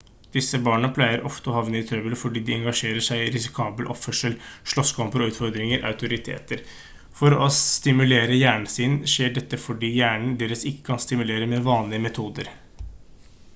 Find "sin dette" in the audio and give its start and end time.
8.77-9.11